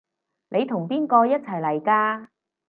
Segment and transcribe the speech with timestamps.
[0.49, 2.27] 你同邊個一齊嚟㗎？